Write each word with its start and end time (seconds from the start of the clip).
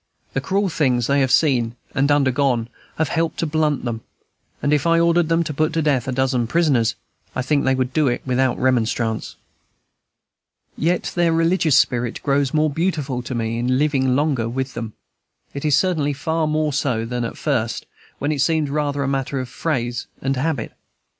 The 0.33 0.41
cruel 0.41 0.67
things 0.67 1.05
they 1.05 1.19
have 1.19 1.29
seen 1.29 1.75
and 1.93 2.11
undergone 2.11 2.69
have 2.95 3.09
helped 3.09 3.37
to 3.37 3.45
blunt 3.45 3.85
them; 3.85 4.01
and 4.59 4.73
if 4.73 4.87
I 4.87 4.99
ordered 4.99 5.29
them 5.29 5.43
to 5.43 5.53
put 5.53 5.73
to 5.73 5.83
death 5.83 6.07
a 6.07 6.11
dozen 6.11 6.47
prisoners, 6.47 6.95
I 7.35 7.43
think 7.43 7.65
they 7.65 7.75
would 7.75 7.93
do 7.93 8.07
it 8.07 8.23
without 8.25 8.57
remonstrance. 8.57 9.35
Yet 10.75 11.11
their 11.13 11.31
religious 11.31 11.77
spirit 11.77 12.19
grows 12.23 12.51
more 12.51 12.71
beautiful 12.71 13.21
to 13.21 13.35
me 13.35 13.59
in 13.59 13.77
living 13.77 14.15
longer 14.15 14.49
with 14.49 14.73
them; 14.73 14.93
it 15.53 15.63
is 15.65 15.75
certainly 15.77 16.13
far 16.13 16.47
more 16.47 16.73
so 16.73 17.05
than 17.05 17.23
at 17.23 17.37
first, 17.37 17.85
when 18.17 18.31
it 18.31 18.41
seemed 18.41 18.69
rather 18.69 19.03
a 19.03 19.07
matter 19.07 19.39
of 19.39 19.49
phrase 19.49 20.07
and 20.19 20.35
habit. 20.35 20.71